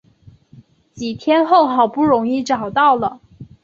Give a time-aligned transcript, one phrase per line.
[0.95, 3.19] 几天后好不容易找到了